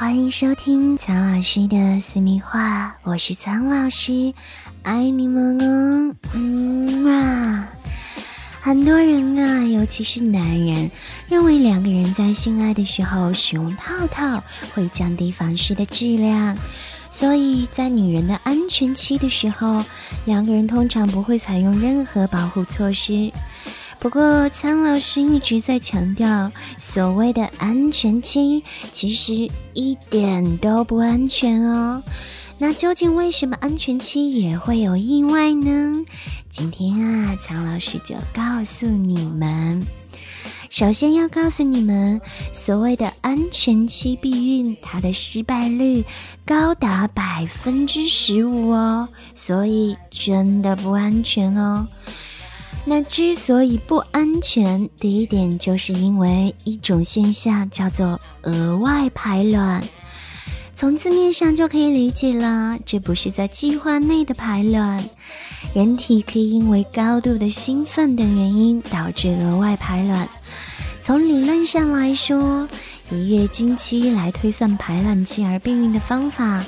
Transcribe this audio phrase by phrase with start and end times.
[0.00, 4.32] 欢迎收听苍老师的私密话，我是苍老师，
[4.82, 7.68] 爱你们哦，嗯啊。
[8.62, 10.90] 很多人啊，尤其是男人，
[11.28, 14.42] 认为两个人在性爱的时候使用套套
[14.74, 16.56] 会降低房事的质量，
[17.10, 19.84] 所以在女人的安全期的时候，
[20.24, 23.30] 两个人通常不会采用任何保护措施。
[24.00, 32.02] 不过，苍老师一直在强调，所谓的安全期其实一点都不安全哦。
[32.56, 35.92] 那究竟为什么安全期也会有意外呢？
[36.48, 39.86] 今天啊，苍老师就告诉你们。
[40.70, 42.20] 首先要告诉你们，
[42.52, 46.04] 所谓的安全期避孕，它的失败率
[46.46, 51.86] 高达百分之十五哦，所以真的不安全哦。
[52.84, 59.82] 那之所以不安全，第一点就是因为一种现象叫做额外排卵。
[60.74, 65.04] 从字面上就可以理解了，这不是在计划内的排卵。
[65.74, 70.26] 人体可以因为高度的兴奋等原因导致额外排卵。
[71.02, 72.66] 从理论上来说，
[73.10, 76.64] 以月经期来推算排卵期而避孕的方法，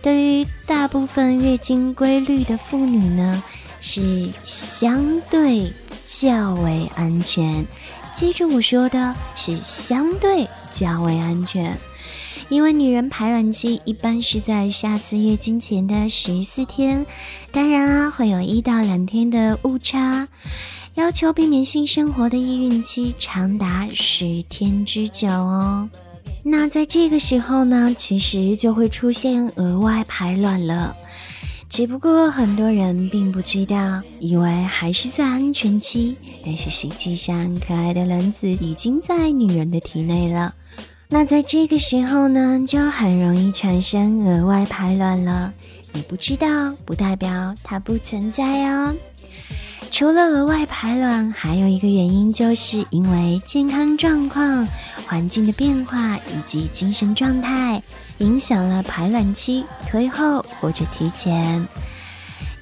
[0.00, 3.42] 对于大部分月经规律的妇女呢。
[3.80, 5.72] 是相对
[6.06, 7.66] 较为安全，
[8.14, 11.78] 记住我说的是相对较为安全，
[12.48, 17.04] 因为女人排卵期一般是在下次月经前的十四天，
[17.52, 20.26] 当然啦，会有一到两天的误差，
[20.94, 25.88] 要求避免性生活的易孕期长达十天之久哦。
[26.42, 30.96] 那在这个时候呢，其实就会出现额外排卵了。
[31.68, 40.54] 只不过很多人并不知道，以为还是在安全期，但是实际上，可爱的卵子已经在女人的体内了。
[41.08, 45.52] 那在这个时候呢，就很容易产生额外排卵了。
[45.92, 48.94] 你不知道，不代表它不存在哦。
[49.90, 54.66] 除了额外排卵，还有一个原因，就是因为健康状况、
[55.06, 57.82] 环境的变化以及精神状态。
[58.18, 61.68] 影响了排卵期推后或者提前，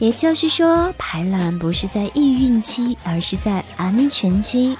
[0.00, 4.76] 也就是说，排卵不是在易孕期，而是在安全期。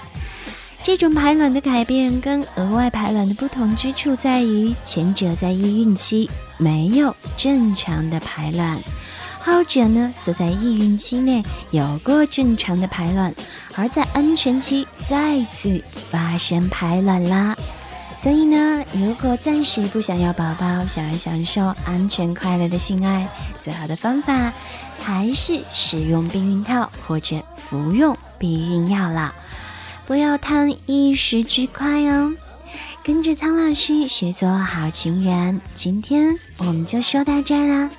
[0.83, 8.77] 这种排卵的改变跟额外排卵的不同之处在于，前者在易孕期没有正常的排卵，
[9.45, 13.35] 后者呢则在易孕期内有过正常的排卵，
[13.75, 17.55] 而在安全期再次发生排卵啦。
[18.17, 23.29] 所以呢，如果暂时不想要宝宝，想要享受安全快乐的性爱，
[23.61, 24.51] 最好的方法
[24.99, 29.35] 还是使用避孕套或者服用避孕药了。
[30.07, 32.33] 不要贪一时之快哦。
[33.03, 37.91] 跟着苍老师学做好情人，今天我们就说到这儿啦。